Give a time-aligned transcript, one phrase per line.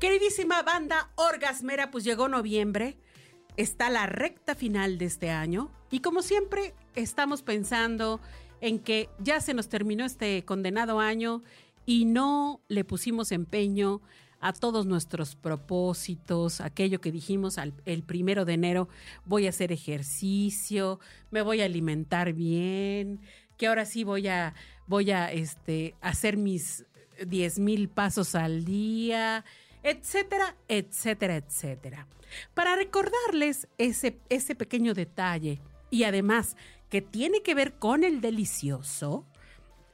[0.00, 2.96] Queridísima banda orgasmera, pues llegó noviembre,
[3.56, 8.20] está la recta final de este año y como siempre estamos pensando
[8.60, 11.42] en que ya se nos terminó este condenado año
[11.84, 14.00] y no le pusimos empeño
[14.38, 18.88] a todos nuestros propósitos, aquello que dijimos al, el primero de enero,
[19.24, 21.00] voy a hacer ejercicio,
[21.32, 23.20] me voy a alimentar bien,
[23.56, 24.54] que ahora sí voy a,
[24.86, 26.86] voy a este, hacer mis
[27.26, 29.44] 10 mil pasos al día,
[29.82, 32.06] etcétera, etcétera, etcétera.
[32.54, 36.56] Para recordarles ese, ese pequeño detalle y además
[36.90, 39.24] que tiene que ver con el delicioso,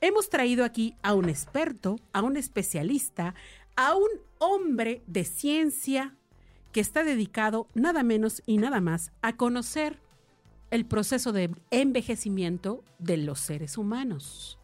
[0.01, 3.35] hemos traído aquí a un experto, a un especialista,
[3.77, 4.09] a un
[4.39, 6.17] hombre de ciencia
[6.73, 10.01] que está dedicado nada menos y nada más a conocer
[10.71, 14.59] el proceso de envejecimiento de los seres humanos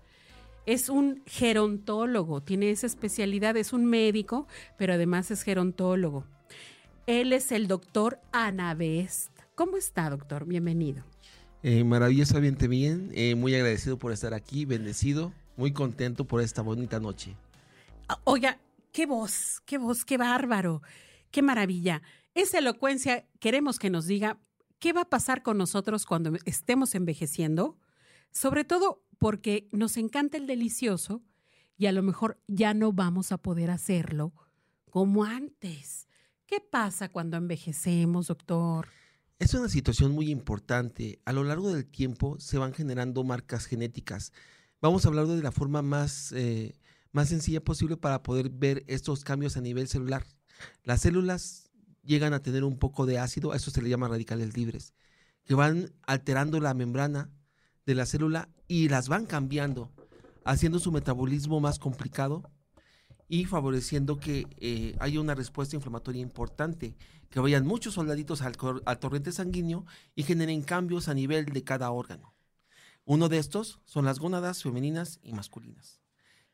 [0.71, 4.47] es un gerontólogo, tiene esa especialidad, es un médico,
[4.79, 6.27] pero además es gerontólogo.
[7.09, 9.33] Él es el doctor Anabest.
[9.57, 10.45] ¿Cómo está, doctor?
[10.45, 11.03] Bienvenido.
[11.65, 17.01] Eh, maravillosamente bien, eh, muy agradecido por estar aquí, bendecido, muy contento por esta bonita
[17.01, 17.35] noche.
[18.09, 18.61] Ah, oiga,
[18.93, 20.83] qué voz, qué voz, qué bárbaro,
[21.33, 22.01] qué maravilla.
[22.37, 24.39] Esa elocuencia queremos que nos diga
[24.79, 27.77] qué va a pasar con nosotros cuando estemos envejeciendo,
[28.33, 31.23] sobre todo porque nos encanta el delicioso
[31.77, 34.35] y a lo mejor ya no vamos a poder hacerlo
[34.91, 36.09] como antes.
[36.47, 38.89] ¿Qué pasa cuando envejecemos, doctor?
[39.39, 41.21] Es una situación muy importante.
[41.25, 44.33] A lo largo del tiempo se van generando marcas genéticas.
[44.83, 46.75] Vamos a hablar de la forma más, eh,
[47.13, 50.27] más sencilla posible para poder ver estos cambios a nivel celular.
[50.83, 51.71] Las células
[52.03, 54.93] llegan a tener un poco de ácido, a eso se le llama radicales libres,
[55.45, 57.31] que van alterando la membrana
[57.87, 59.91] de la célula y las van cambiando,
[60.45, 62.43] haciendo su metabolismo más complicado
[63.29, 66.97] y favoreciendo que eh, haya una respuesta inflamatoria importante,
[67.31, 68.57] que vayan muchos soldaditos al,
[68.99, 69.87] torrente sanguíneo
[70.17, 72.35] y generen cambios a nivel de cada órgano.
[73.05, 76.01] Uno de estos son las gónadas femeninas y masculinas.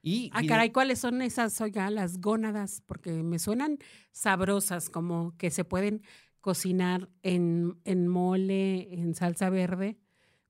[0.03, 2.82] Y, ah, caray, ¿cuáles son esas, oiga, las gónadas?
[2.87, 3.78] Porque me suenan
[4.12, 6.03] sabrosas, como que se pueden
[6.43, 9.98] cocinar en, en mole, en salsa verde.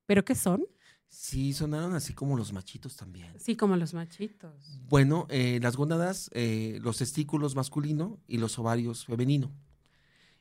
[0.07, 0.65] ¿Pero qué son?
[1.09, 3.33] Sí, sonaron así como los machitos también.
[3.39, 4.81] Sí, como los machitos.
[4.89, 9.53] Bueno, eh, las gónadas, eh, los testículos masculino y los ovarios femenino.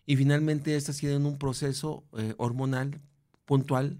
[0.05, 3.01] Y finalmente estas tienen un proceso eh, hormonal
[3.45, 3.99] puntual,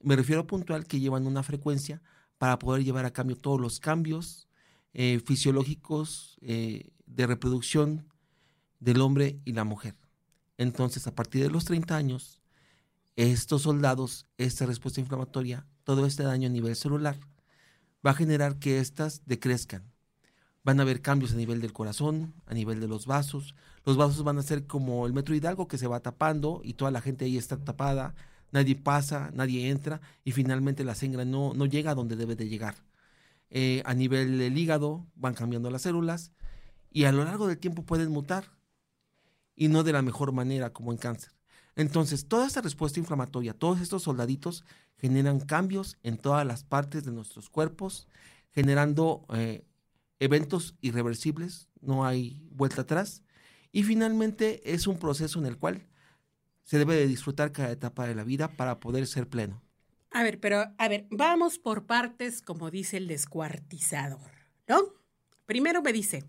[0.00, 2.02] me refiero a puntual, que llevan una frecuencia
[2.38, 4.48] para poder llevar a cambio todos los cambios
[4.92, 8.08] fisiológicos de reproducción
[8.80, 9.94] del hombre y la mujer.
[10.58, 12.39] Entonces, a partir de los 30 años,
[13.20, 17.18] estos soldados, esta respuesta inflamatoria todo este daño a nivel celular
[18.06, 19.90] va a generar que éstas decrezcan.
[20.62, 23.56] Van a haber cambios a nivel del corazón, a nivel de los vasos.
[23.84, 26.92] Los vasos van a ser como el metro Hidalgo que se va tapando y toda
[26.92, 28.14] la gente ahí está tapada.
[28.52, 32.48] Nadie pasa, nadie entra y finalmente la sangre no, no llega a donde debe de
[32.48, 32.76] llegar.
[33.50, 36.30] Eh, a nivel del hígado van cambiando las células
[36.92, 38.44] y a lo largo del tiempo pueden mutar
[39.56, 41.32] y no de la mejor manera como en cáncer.
[41.80, 44.66] Entonces, toda esta respuesta inflamatoria, todos estos soldaditos
[44.98, 48.06] generan cambios en todas las partes de nuestros cuerpos,
[48.50, 49.64] generando eh,
[50.18, 53.22] eventos irreversibles, no hay vuelta atrás.
[53.72, 55.86] Y finalmente es un proceso en el cual
[56.64, 59.62] se debe de disfrutar cada etapa de la vida para poder ser pleno.
[60.10, 64.32] A ver, pero a ver, vamos por partes, como dice el descuartizador,
[64.68, 64.82] ¿no?
[65.46, 66.24] Primero me dice,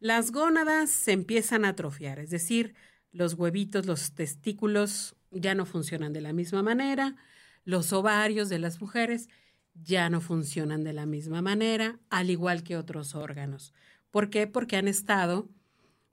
[0.00, 2.74] las gónadas se empiezan a atrofiar, es decir,
[3.12, 7.16] los huevitos, los testículos ya no funcionan de la misma manera,
[7.64, 9.28] los ovarios de las mujeres
[9.74, 13.72] ya no funcionan de la misma manera, al igual que otros órganos.
[14.10, 14.46] ¿Por qué?
[14.46, 15.48] Porque han estado,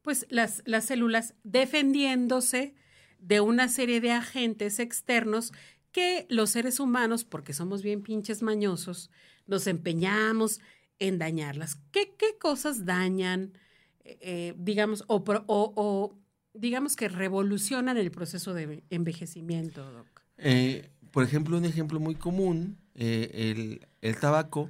[0.01, 2.75] pues, las, las células defendiéndose
[3.19, 5.51] de una serie de agentes externos
[5.91, 9.09] que los seres humanos, porque somos bien pinches mañosos,
[9.47, 10.59] nos empeñamos
[10.99, 11.75] en dañarlas.
[11.91, 13.57] ¿Qué, qué cosas dañan,
[14.03, 16.19] eh, eh, digamos, o, o,
[16.57, 20.07] digamos que revolucionan el proceso de envejecimiento, Doc?
[20.37, 24.69] Eh, por ejemplo, un ejemplo muy común, eh, el, tabaco,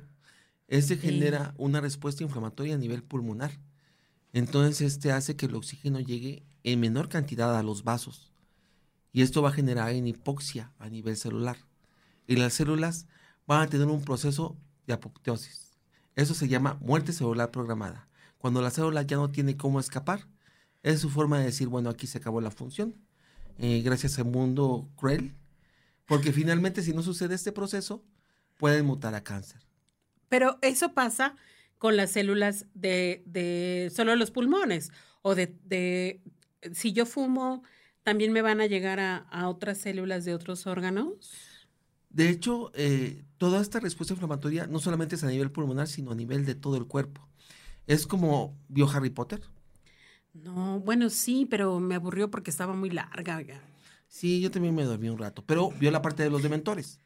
[0.67, 3.51] ese genera una respuesta inflamatoria a nivel pulmonar.
[4.33, 8.31] Entonces, este hace que el oxígeno llegue en menor cantidad a los vasos.
[9.13, 11.57] Y esto va a generar en hipoxia a nivel celular.
[12.27, 13.07] Y las células
[13.47, 15.71] van a tener un proceso de apoptosis.
[16.15, 18.07] Eso se llama muerte celular programada.
[18.37, 20.27] Cuando la célula ya no tiene cómo escapar,
[20.83, 22.95] es su forma de decir, bueno, aquí se acabó la función.
[23.57, 25.35] Eh, gracias al mundo cruel.
[26.05, 28.03] Porque finalmente, si no sucede este proceso,
[28.57, 29.61] pueden mutar a cáncer.
[30.29, 31.35] Pero eso pasa
[31.77, 34.91] con las células de, de solo los pulmones
[35.21, 36.21] o de, de,
[36.73, 37.63] si yo fumo,
[38.03, 41.31] también me van a llegar a, a otras células de otros órganos.
[42.09, 46.15] De hecho, eh, toda esta respuesta inflamatoria no solamente es a nivel pulmonar, sino a
[46.15, 47.27] nivel de todo el cuerpo.
[47.85, 49.41] Es como vio Harry Potter.
[50.33, 53.61] No, bueno, sí, pero me aburrió porque estaba muy larga.
[54.07, 56.99] Sí, yo también me dormí un rato, pero vio la parte de los dementores.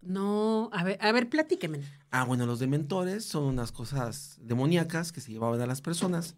[0.00, 1.80] No, a ver, a ver, platíqueme.
[2.10, 6.36] Ah, bueno, los dementores son unas cosas demoníacas que se llevaban a las personas.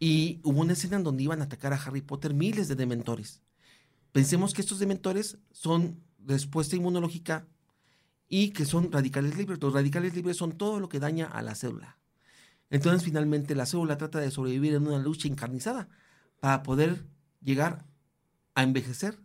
[0.00, 3.42] Y hubo una escena en donde iban a atacar a Harry Potter miles de dementores.
[4.12, 7.46] Pensemos que estos dementores son respuesta inmunológica
[8.28, 9.60] y que son radicales libres.
[9.60, 11.98] Los radicales libres son todo lo que daña a la célula.
[12.70, 15.88] Entonces, finalmente, la célula trata de sobrevivir en una lucha encarnizada
[16.40, 17.04] para poder
[17.42, 17.84] llegar
[18.54, 19.18] a envejecer.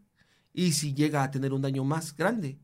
[0.54, 2.60] Y si llega a tener un daño más grande,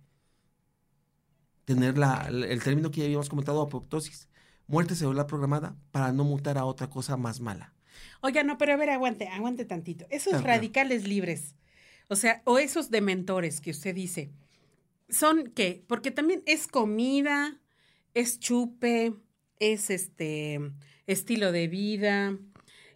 [1.66, 4.30] tener la, el término que ya habíamos comentado, apoptosis,
[4.68, 7.74] muerte celular programada para no mutar a otra cosa más mala.
[8.22, 10.06] Oiga, no, pero a ver, aguante, aguante tantito.
[10.10, 11.10] Esos claro, radicales claro.
[11.10, 11.56] libres,
[12.08, 14.32] o sea, o esos dementores que usted dice,
[15.10, 15.84] ¿son qué?
[15.88, 17.60] Porque también es comida,
[18.14, 19.14] es chupe,
[19.60, 20.60] es este
[21.08, 22.38] estilo de vida,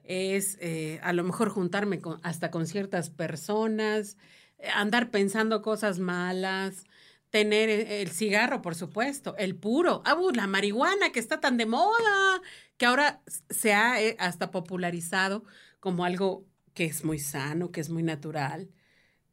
[0.04, 4.18] es eh, a lo mejor juntarme con, hasta con ciertas personas,
[4.60, 6.84] eh, andar pensando cosas malas,
[7.30, 11.66] tener el cigarro, por supuesto, el puro, ah, uh, la marihuana que está tan de
[11.66, 12.42] moda,
[12.78, 15.44] que ahora se ha eh, hasta popularizado
[15.80, 18.70] como algo que es muy sano, que es muy natural.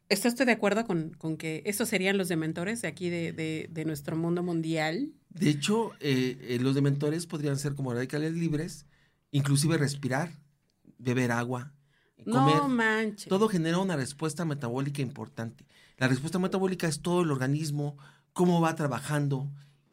[0.09, 3.33] ¿Está usted de acuerdo con, con que esos serían los dementores de aquí de,
[3.71, 5.13] de nuestro mundo mundial?
[5.31, 8.87] De hecho, eh, eh, los dementores podrían ser como radicales libres,
[9.31, 10.33] inclusive respirar,
[10.99, 11.73] beber agua,
[12.25, 12.57] comer.
[12.57, 13.29] No manches.
[13.29, 15.67] Todo genera una respuesta metabólica importante.
[15.97, 17.97] La respuesta metabólica es todo el organismo,
[18.33, 19.51] cómo va trabajando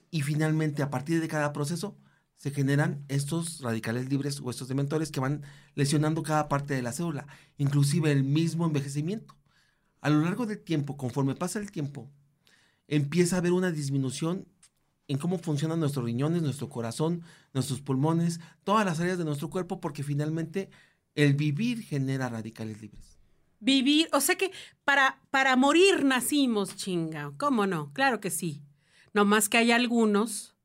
[0.10, 1.98] y finalmente a partir de cada proceso
[2.38, 5.44] se generan estos radicales libres o estos dementores que van
[5.76, 9.36] lesionando cada parte de la célula, inclusive el mismo envejecimiento.
[10.02, 12.10] A lo largo del tiempo, conforme pasa el tiempo,
[12.88, 14.48] empieza a haber una disminución
[15.08, 17.24] en cómo funcionan nuestros riñones, nuestro corazón,
[17.54, 20.70] nuestros pulmones, todas las áreas de nuestro cuerpo, porque finalmente
[21.16, 23.18] el vivir genera radicales libres.
[23.60, 24.52] Vivir, o sea que
[24.84, 27.34] para, para morir nacimos, chinga.
[27.38, 27.92] ¿Cómo no?
[27.94, 28.62] Claro que sí.
[29.14, 30.56] No más que hay algunos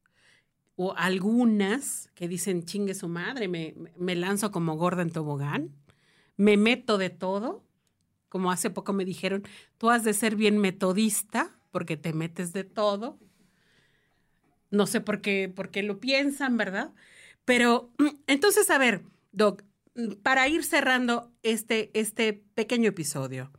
[0.77, 5.75] o algunas que dicen, chingue su madre, me, me lanzo como gorda en tobogán,
[6.37, 7.65] me meto de todo.
[8.29, 9.44] Como hace poco me dijeron,
[9.79, 13.19] tú has de ser bien metodista porque te metes de todo.
[14.73, 16.91] No sé por qué, por qué lo piensan, ¿verdad?
[17.45, 17.93] Pero
[18.27, 19.63] entonces, a ver, Doc,
[20.23, 23.53] para ir cerrando este, este pequeño episodio,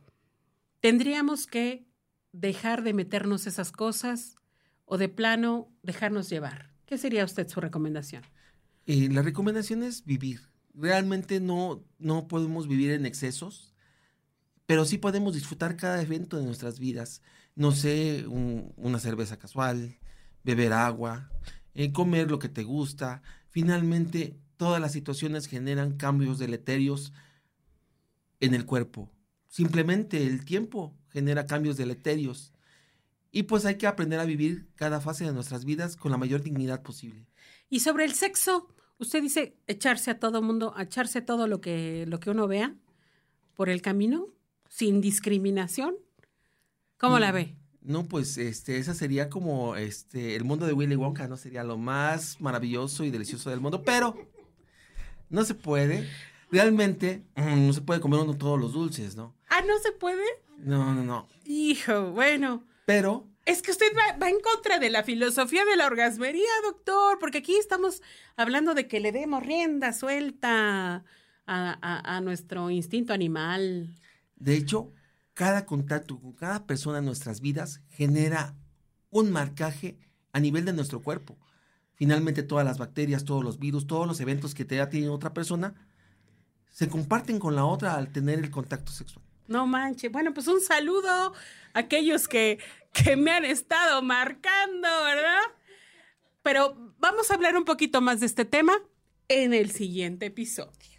[0.80, 1.86] tendríamos que
[2.32, 4.34] dejar de meternos esas cosas
[4.84, 6.70] o de plano dejarnos llevar.
[6.84, 8.22] ¿Qué sería usted su recomendación?
[8.86, 10.40] Eh, la recomendación es vivir.
[10.74, 13.72] Realmente no, no podemos vivir en excesos,
[14.66, 17.22] pero sí podemos disfrutar cada evento de nuestras vidas.
[17.54, 19.96] No sé, un, una cerveza casual,
[20.44, 21.30] beber agua,
[21.74, 23.22] eh, comer lo que te gusta.
[23.48, 27.12] Finalmente, todas las situaciones generan cambios deleterios
[28.40, 29.10] en el cuerpo.
[29.48, 32.52] Simplemente el tiempo genera cambios deleterios.
[33.30, 36.42] Y pues hay que aprender a vivir cada fase de nuestras vidas con la mayor
[36.42, 37.26] dignidad posible.
[37.68, 42.20] Y sobre el sexo, usted dice echarse a todo mundo, echarse todo lo que, lo
[42.20, 42.76] que uno vea
[43.54, 44.28] por el camino,
[44.68, 45.96] sin discriminación.
[46.96, 47.56] ¿Cómo y, la ve?
[47.84, 51.36] No, pues este, esa sería como este, el mundo de Willy Wonka, ¿no?
[51.36, 54.16] Sería lo más maravilloso y delicioso del mundo, pero
[55.28, 56.08] no se puede.
[56.50, 59.34] Realmente mm, no se puede comer uno todos los dulces, ¿no?
[59.50, 60.24] Ah, ¿no se puede?
[60.56, 61.28] No, no, no.
[61.44, 62.64] Hijo, bueno.
[62.86, 63.28] Pero...
[63.44, 67.38] Es que usted va, va, en contra de la filosofía de la orgasmería, doctor, porque
[67.38, 68.00] aquí estamos
[68.36, 71.04] hablando de que le demos rienda suelta a,
[71.46, 73.94] a, a nuestro instinto animal.
[74.36, 74.94] De hecho,
[75.34, 78.54] cada contacto con cada persona en nuestras vidas genera
[79.10, 79.98] un marcaje
[80.32, 81.36] a nivel de nuestro cuerpo.
[81.94, 85.34] Finalmente todas las bacterias, todos los virus, todos los eventos que te ha tenido otra
[85.34, 85.74] persona,
[86.70, 89.24] se comparten con la otra al tener el contacto sexual.
[89.46, 90.08] No manche.
[90.08, 91.32] Bueno, pues un saludo a
[91.74, 92.58] aquellos que,
[92.92, 95.42] que me han estado marcando, ¿verdad?
[96.42, 98.74] Pero vamos a hablar un poquito más de este tema
[99.28, 100.93] en el siguiente episodio.